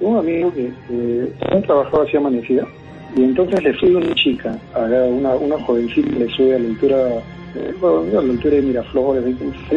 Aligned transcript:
un 0.00 0.16
amigo 0.16 0.52
que, 0.52 0.72
que 0.88 1.56
trabajaba 1.66 2.04
así 2.04 2.16
amanecida 2.16 2.66
y 3.16 3.24
entonces 3.24 3.62
le 3.62 3.74
sube 3.74 3.96
una 3.96 4.14
chica, 4.14 4.56
una, 4.76 5.34
una 5.34 5.58
jovencita 5.64 6.16
le 6.16 6.28
sube 6.30 6.54
a 6.54 6.58
la 6.58 6.68
altura, 6.68 6.96
eh, 7.56 7.74
a 7.82 8.22
la 8.22 8.32
altura 8.32 8.54
de 8.54 8.62
Miraflores, 8.62 9.36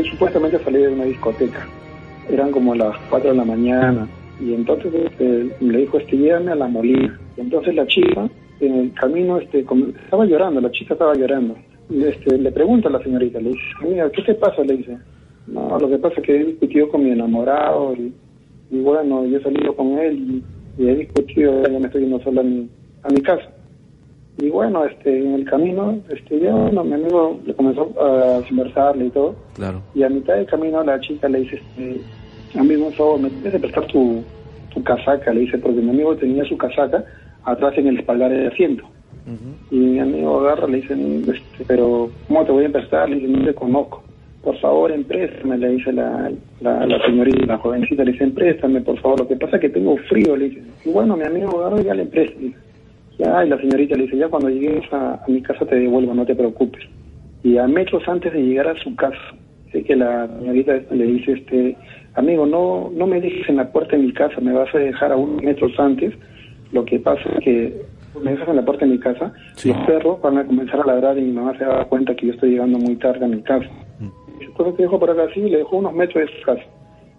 supuestamente 0.10 0.64
salía 0.64 0.88
de 0.88 0.94
una 0.94 1.06
discoteca, 1.06 1.68
eran 2.30 2.52
como 2.52 2.76
las 2.76 2.96
4 3.10 3.32
de 3.32 3.38
la 3.38 3.46
mañana 3.46 4.08
y 4.40 4.54
entonces 4.54 4.94
este, 4.94 5.50
le 5.60 5.78
dijo, 5.80 5.98
este, 5.98 6.18
llévame 6.18 6.52
a 6.52 6.56
la 6.56 6.68
molina. 6.68 7.20
Y 7.38 7.42
entonces 7.42 7.76
la 7.76 7.86
chica 7.88 8.28
en 8.60 8.76
el 8.76 8.94
camino 8.94 9.38
este, 9.38 9.60
estaba 9.60 10.26
llorando, 10.26 10.62
la 10.62 10.72
chica 10.72 10.94
estaba 10.94 11.14
llorando. 11.16 11.56
Este, 11.90 12.38
le 12.38 12.52
pregunta 12.52 12.90
a 12.90 12.92
la 12.92 13.04
señorita, 13.04 13.40
le 13.40 13.50
dice, 13.50 13.62
mira, 13.82 14.10
¿qué 14.12 14.22
te 14.24 14.36
pasa? 14.36 14.64
Le 14.64 14.78
dice, 14.78 14.98
no, 15.48 15.78
lo 15.78 15.90
que 15.90 15.98
pasa 15.98 16.16
es 16.18 16.26
que 16.26 16.36
he 16.36 16.46
discutido 16.46 16.90
con 16.90 17.04
mi 17.04 17.12
enamorado 17.12 17.94
y 17.96 18.14
y 18.74 18.82
bueno, 18.82 19.24
yo 19.26 19.38
he 19.38 19.44
salido 19.44 19.76
con 19.76 20.00
él 20.00 20.44
y, 20.80 20.84
he 20.84 20.96
discutido, 20.96 21.62
ya 21.62 21.80
me 21.80 21.86
estoy 21.86 22.02
yendo 22.02 22.20
sola 22.24 22.42
a 22.42 22.44
mi, 22.44 22.68
a 23.04 23.10
mi 23.10 23.22
casa. 23.22 23.48
Y 24.40 24.50
bueno, 24.50 24.84
este, 24.86 25.16
en 25.16 25.36
el 25.36 25.46
camino, 25.46 26.00
este, 26.10 26.40
ya, 26.40 26.52
bueno, 26.52 26.84
mi 26.84 26.94
amigo 26.94 27.40
le 27.46 27.54
comenzó 27.54 27.94
a 28.02 28.42
conversarle 28.48 29.06
y 29.06 29.10
todo. 29.12 29.36
Claro. 29.54 29.84
Y 29.94 30.02
a 30.02 30.10
mitad 30.10 30.34
del 30.34 30.48
camino 30.48 30.84
la 30.84 31.00
chica 31.00 31.30
le 31.30 31.42
dice, 31.42 31.58
este, 31.78 32.02
amigo, 32.58 32.90
favor, 32.94 33.20
¿me 33.20 33.30
tienes 33.30 33.52
que 33.52 33.60
prestar 33.60 33.86
tu, 33.86 34.24
tu 34.74 34.84
casaca? 34.84 35.32
Le 35.32 35.42
dice, 35.42 35.60
porque 35.60 35.82
mi 35.82 35.92
amigo 35.92 36.16
tenía 36.16 36.44
su 36.46 36.58
casaca 36.58 37.06
atrás 37.44 37.78
en 37.78 37.88
el 37.88 38.00
espaldar 38.00 38.32
del 38.32 38.48
asiento. 38.48 38.86
Y 39.72 39.78
mi 39.78 40.00
amigo 40.00 40.40
agarra, 40.42 40.68
le 40.68 40.82
dice, 40.82 40.94
este, 40.94 41.66
pero 41.66 42.10
¿cómo 42.28 42.46
te 42.46 42.52
voy 42.52 42.66
a 42.66 42.72
prestar? 42.72 43.10
Le 43.10 43.16
dice, 43.16 43.28
no 43.28 43.46
te 43.46 43.54
conozco 43.54 44.04
por 44.44 44.60
favor, 44.60 44.92
empréstame, 44.92 45.58
le 45.58 45.70
dice 45.70 45.94
la, 45.94 46.30
la, 46.60 47.06
señorita, 47.06 47.46
la 47.46 47.58
jovencita, 47.58 48.04
le 48.04 48.12
dice, 48.12 48.26
empréstame, 48.26 48.82
por 48.82 49.00
favor, 49.00 49.22
lo 49.22 49.28
que 49.28 49.38
pasa 49.38 49.56
es 49.56 49.62
que 49.62 49.70
tengo 49.70 49.96
frío, 50.10 50.36
le 50.36 50.50
dice. 50.50 50.64
Y 50.84 50.90
bueno, 50.90 51.16
mi 51.16 51.24
amigo 51.24 51.62
agarra 51.62 51.82
ya 51.82 51.94
le 51.94 52.02
empresta. 52.04 52.38
Ya, 53.18 53.46
y 53.46 53.50
la 53.50 53.58
señorita 53.58 53.96
le 53.96 54.04
dice, 54.04 54.18
ya 54.18 54.28
cuando 54.28 54.50
llegues 54.50 54.84
a, 54.92 55.24
mi 55.30 55.42
casa 55.42 55.66
te 55.66 55.76
devuelvo, 55.76 56.14
no 56.14 56.26
te 56.26 56.36
preocupes. 56.36 56.84
Y 57.42 57.58
a 57.58 57.68
metros 57.68 58.04
antes 58.06 58.34
de 58.34 58.42
llegar 58.42 58.68
a 58.68 58.76
su 58.84 58.94
casa, 58.98 59.34
sé 59.72 59.82
que 59.84 59.96
la 59.96 60.28
señorita 60.40 60.74
le 60.92 61.06
dice, 61.06 61.32
este, 61.32 61.78
amigo, 62.16 62.46
no, 62.46 62.92
no 62.94 63.08
me 63.08 63.22
dejes 63.22 63.48
en 63.48 63.56
la 63.56 63.72
puerta 63.72 63.96
de 63.96 64.04
mi 64.04 64.12
casa, 64.12 64.42
me 64.42 64.52
vas 64.52 64.74
a 64.76 64.80
dejar 64.80 65.14
a 65.14 65.16
unos 65.16 65.42
metros 65.42 65.72
antes. 65.80 66.14
Lo 66.74 66.84
que 66.84 67.00
pasa 67.00 67.22
es 67.38 67.44
que 67.46 67.82
me 68.22 68.32
dejas 68.32 68.50
en 68.50 68.56
la 68.56 68.66
puerta 68.66 68.86
de 68.86 68.92
mi 68.92 69.00
casa, 69.00 69.34
y 69.64 69.70
los 69.70 69.78
perros 69.86 70.22
van 70.22 70.38
a 70.38 70.46
comenzar 70.46 70.82
a 70.82 70.86
ladrar 70.86 71.18
y 71.18 71.22
mi 71.22 71.32
mamá 71.32 71.58
se 71.58 71.66
da 71.66 71.86
cuenta 71.86 72.16
que 72.16 72.28
yo 72.28 72.34
estoy 72.34 72.52
llegando 72.52 72.78
muy 72.78 72.96
tarde 72.96 73.26
a 73.26 73.28
mi 73.28 73.42
casa. 73.42 73.70
Entonces 74.40 74.76
te 74.76 74.84
dejó 74.84 75.00
por 75.00 75.10
acá 75.10 75.24
así, 75.30 75.42
le 75.42 75.58
dejó 75.60 75.78
unos 75.78 75.94
metros 75.94 76.26
de 76.26 76.38
su 76.38 76.46
casa. 76.46 76.64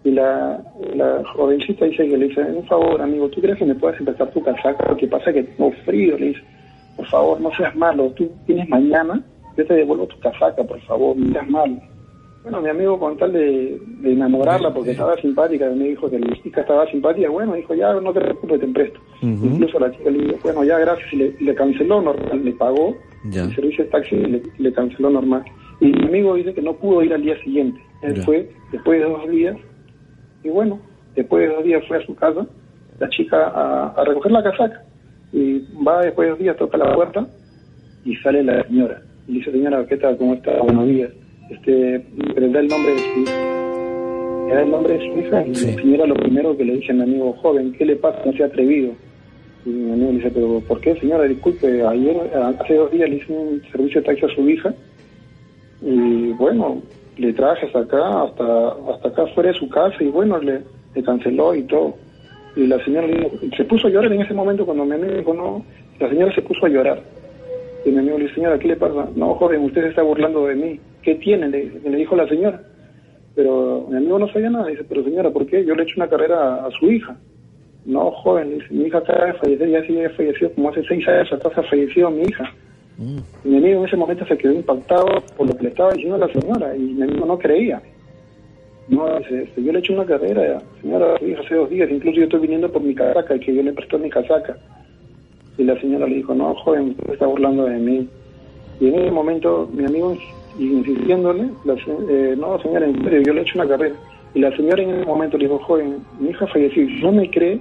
Y 0.03 0.11
la, 0.11 0.61
la 0.93 1.23
jovencita 1.33 1.85
dice 1.85 2.07
que 2.07 2.17
le 2.17 2.27
dice, 2.27 2.41
un 2.41 2.65
favor, 2.67 3.01
amigo, 3.01 3.27
¿tú 3.29 3.41
crees 3.41 3.57
que 3.57 3.65
me 3.65 3.75
puedes 3.75 3.99
empezar 3.99 4.31
tu 4.31 4.43
casaca? 4.43 4.87
Lo 4.87 4.95
que 4.95 5.07
pasa 5.07 5.31
es 5.31 5.35
que 5.35 5.43
tengo 5.43 5.71
frío, 5.83 6.17
le 6.17 6.27
dice, 6.27 6.41
por 6.95 7.07
favor, 7.07 7.41
no 7.41 7.51
seas 7.55 7.75
malo, 7.75 8.11
tú 8.11 8.29
tienes 8.45 8.69
mañana, 8.69 9.21
yo 9.57 9.65
te 9.65 9.73
devuelvo 9.73 10.05
tu 10.07 10.19
casaca, 10.19 10.63
por 10.63 10.79
favor, 10.81 11.17
no 11.17 11.31
seas 11.31 11.49
malo. 11.49 11.75
Bueno, 12.45 12.61
mi 12.61 12.69
amigo 12.69 12.99
con 12.99 13.17
tal 13.17 13.33
de, 13.33 13.81
enamorarla 14.03 14.71
porque 14.71 14.91
estaba 14.91 15.15
simpática, 15.19 15.67
me 15.71 15.85
dijo 15.85 16.07
que 16.07 16.19
la 16.19 16.31
chica 16.43 16.61
estaba 16.61 16.85
simpática, 16.91 17.27
bueno, 17.27 17.55
dijo, 17.55 17.73
ya, 17.73 17.91
no 17.95 18.13
te 18.13 18.21
preocupes, 18.21 18.59
te 18.59 18.65
empresto. 18.67 18.99
Incluso 19.23 19.79
la 19.79 19.91
chica 19.91 20.11
le 20.11 20.25
dijo, 20.25 20.37
bueno, 20.43 20.63
ya, 20.63 20.77
gracias, 20.77 21.11
y 21.11 21.43
le, 21.43 21.55
canceló, 21.55 22.03
le 22.35 22.51
pagó 22.51 22.95
el 23.23 23.55
servicio 23.55 23.85
de 23.85 23.89
taxi 23.89 24.15
y 24.15 24.25
le, 24.27 24.43
le 24.59 24.73
canceló 24.73 25.09
normal. 25.09 25.43
Y 25.79 25.87
mi 25.87 26.05
amigo 26.05 26.35
dice 26.35 26.53
que 26.53 26.61
no 26.61 26.73
pudo 26.73 27.01
ir 27.01 27.15
al 27.15 27.23
día 27.23 27.35
siguiente. 27.43 27.81
Él 28.03 28.21
fue 28.21 28.47
después 28.71 28.99
de 29.01 29.09
dos 29.09 29.27
días, 29.27 29.57
y 30.43 30.49
bueno, 30.49 30.79
después 31.15 31.49
de 31.49 31.55
dos 31.55 31.63
días 31.63 31.83
fue 31.87 31.97
a 31.97 32.05
su 32.05 32.13
casa, 32.13 32.45
la 32.99 33.09
chica 33.09 33.47
a, 33.47 34.03
recoger 34.03 34.31
la 34.31 34.43
casaca. 34.43 34.83
Y 35.33 35.65
va 35.83 36.03
después 36.03 36.27
de 36.27 36.29
dos 36.29 36.39
días, 36.39 36.57
toca 36.57 36.77
la 36.77 36.93
puerta 36.93 37.27
y 38.03 38.15
sale 38.17 38.43
la 38.43 38.61
señora. 38.67 39.01
Y 39.27 39.39
dice, 39.39 39.51
señora, 39.51 39.83
¿qué 39.87 39.97
tal? 39.97 40.15
¿Cómo 40.17 40.35
está? 40.35 40.61
Buenos 40.61 40.85
días. 40.85 41.11
Este, 41.49 41.99
da 41.99 42.59
el 42.59 42.67
nombre 42.67 42.93
de 42.93 42.99
su 42.99 43.19
hija. 43.21 43.55
Da 44.49 44.61
el 44.61 44.71
nombre 44.71 44.97
de 44.97 44.99
su 44.99 45.19
hija 45.19 45.45
y 45.45 45.49
la 45.49 45.81
señora 45.81 46.05
lo 46.07 46.15
primero 46.15 46.57
que 46.57 46.65
le 46.65 46.75
dice 46.75 46.91
a 46.91 46.95
mi 46.95 47.03
amigo 47.03 47.33
joven, 47.41 47.73
¿qué 47.73 47.85
le 47.85 47.95
pasa? 47.95 48.21
No 48.25 48.33
se 48.33 48.43
ha 48.43 48.47
atrevido. 48.47 48.93
Y 49.65 49.69
mi 49.69 49.91
amigo 49.91 50.11
le 50.11 50.17
dice, 50.17 50.31
pero 50.31 50.61
¿por 50.67 50.79
qué, 50.81 50.95
señora? 50.99 51.23
Disculpe, 51.23 51.85
ayer, 51.85 52.17
hace 52.35 52.75
dos 52.75 52.91
días 52.91 53.09
le 53.09 53.15
hice 53.17 53.33
un 53.33 53.61
servicio 53.71 54.01
de 54.01 54.07
taxi 54.07 54.25
a 54.25 54.35
su 54.35 54.49
hija 54.49 54.73
y 55.81 56.31
bueno, 56.33 56.81
le 57.17 57.33
traje 57.33 57.67
hasta 57.67 57.79
acá, 57.79 58.23
hasta, 58.23 58.67
hasta 58.91 59.09
acá 59.09 59.27
fuera 59.33 59.51
de 59.51 59.59
su 59.59 59.69
casa 59.69 59.95
y 59.99 60.07
bueno, 60.07 60.39
le, 60.39 60.61
le 60.93 61.03
canceló 61.03 61.53
y 61.55 61.63
todo. 61.63 61.95
Y 62.55 62.67
la 62.67 62.83
señora 62.83 63.07
se 63.55 63.65
puso 63.65 63.87
a 63.87 63.89
llorar 63.89 64.11
en 64.11 64.21
ese 64.21 64.33
momento 64.33 64.65
cuando 64.65 64.85
mi 64.85 64.93
amigo 64.93 65.13
dijo 65.13 65.33
no, 65.33 65.65
la 65.99 66.09
señora 66.09 66.33
se 66.33 66.41
puso 66.41 66.65
a 66.65 66.69
llorar. 66.69 67.01
Y 67.85 67.91
mi 67.91 67.99
amigo 67.99 68.17
le 68.17 68.23
dijo, 68.23 68.35
señora, 68.35 68.57
¿qué 68.57 68.67
le 68.67 68.75
pasa? 68.75 69.07
No, 69.15 69.35
joven, 69.35 69.61
usted 69.61 69.83
se 69.83 69.89
está 69.89 70.01
burlando 70.01 70.47
de 70.47 70.55
mí. 70.55 70.79
¿Qué 71.03 71.15
tiene? 71.15 71.47
Le, 71.49 71.71
le 71.87 71.97
dijo 71.97 72.15
la 72.15 72.27
señora. 72.27 72.59
Pero 73.35 73.85
mi 73.89 73.97
amigo 73.97 74.17
no 74.17 74.27
sabía 74.29 74.49
nada. 74.49 74.67
Dice, 74.67 74.83
pero 74.89 75.03
señora, 75.03 75.29
¿por 75.29 75.45
qué? 75.45 75.63
Yo 75.63 75.75
le 75.75 75.83
he 75.83 75.85
hecho 75.85 75.97
una 75.97 76.09
carrera 76.09 76.65
a, 76.65 76.71
su 76.71 76.91
hija. 76.91 77.15
No, 77.85 78.09
joven, 78.09 78.57
dice, 78.57 78.73
mi 78.73 78.85
hija 78.85 78.97
acaba 78.97 79.25
de 79.25 79.33
fallecer, 79.33 79.69
ya 79.69 79.85
sí 79.85 80.03
ha 80.03 80.09
fallecido, 80.09 80.51
como 80.53 80.69
hace 80.69 80.83
seis 80.87 81.07
años 81.07 81.31
atrás 81.31 81.55
ha 81.57 81.63
fallecido 81.63 82.09
mi 82.09 82.23
hija. 82.23 82.51
Mi 83.43 83.57
amigo 83.57 83.81
en 83.81 83.85
ese 83.85 83.97
momento 83.97 84.25
se 84.25 84.37
quedó 84.37 84.53
impactado 84.53 85.05
por 85.37 85.47
lo 85.47 85.55
que 85.55 85.63
le 85.63 85.69
estaba 85.69 85.91
diciendo 85.91 86.17
la 86.17 86.29
señora 86.29 86.75
y 86.75 86.79
mi 86.79 87.03
amigo 87.03 87.25
no 87.25 87.37
creía. 87.37 87.81
No, 88.87 89.19
dice, 89.19 89.43
este, 89.43 89.63
yo 89.63 89.71
le 89.71 89.79
he 89.79 89.81
hecho 89.81 89.93
una 89.93 90.05
carrera, 90.05 90.61
señora, 90.81 91.15
hace 91.15 91.55
dos 91.55 91.69
días, 91.69 91.89
incluso 91.91 92.17
yo 92.17 92.23
estoy 92.23 92.39
viniendo 92.39 92.71
por 92.71 92.81
mi 92.81 92.95
casaca 92.95 93.35
y 93.35 93.39
que 93.39 93.53
yo 93.53 93.61
le 93.61 93.73
prestó 93.73 93.99
mi 93.99 94.09
casaca. 94.09 94.57
Y 95.57 95.63
la 95.63 95.79
señora 95.79 96.07
le 96.07 96.15
dijo, 96.15 96.33
no, 96.33 96.53
joven, 96.55 96.89
usted 96.89 97.13
está 97.13 97.27
burlando 97.27 97.65
de 97.65 97.77
mí. 97.77 98.09
Y 98.79 98.87
en 98.89 98.95
ese 98.95 99.11
momento 99.11 99.69
mi 99.73 99.85
amigo 99.85 100.15
insistiéndole, 100.59 101.49
eh, 102.09 102.35
no, 102.37 102.59
señora, 102.61 102.85
en 102.85 103.03
serio, 103.03 103.21
yo 103.25 103.33
le 103.33 103.39
he 103.39 103.43
hecho 103.43 103.59
una 103.59 103.67
carrera. 103.67 103.95
Y 104.33 104.39
la 104.39 104.55
señora 104.55 104.83
en 104.83 104.89
ese 104.89 105.05
momento 105.05 105.37
le 105.37 105.45
dijo, 105.45 105.59
joven, 105.59 105.97
mi 106.19 106.29
hija 106.29 106.47
falleció, 106.47 106.85
no 107.01 107.11
me 107.11 107.29
cree, 107.29 107.59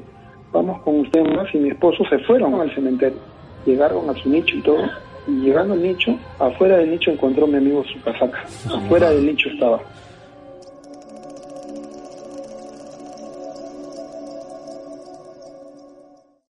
vamos 0.52 0.80
con 0.82 1.00
usted 1.00 1.24
más 1.34 1.52
y 1.54 1.58
mi 1.58 1.70
esposo 1.70 2.04
se 2.08 2.18
fueron 2.20 2.60
al 2.60 2.72
cementerio. 2.74 3.18
Llegaron 3.66 4.08
a 4.10 4.14
su 4.14 4.28
nicho 4.28 4.56
y 4.56 4.60
todo, 4.60 4.84
y 5.26 5.32
llegando 5.40 5.74
al 5.74 5.82
nicho, 5.82 6.16
afuera 6.38 6.78
del 6.78 6.90
nicho 6.90 7.10
encontró 7.10 7.46
mi 7.46 7.56
amigo 7.56 7.84
su 7.84 8.00
casaca. 8.02 8.44
Afuera 8.72 9.10
del 9.10 9.26
nicho 9.26 9.48
estaba. 9.48 9.80